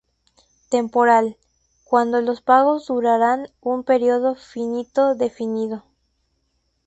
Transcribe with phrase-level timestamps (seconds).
[0.69, 1.37] Temporal:
[1.83, 5.83] cuando los pagos durarán un periodo finito definido.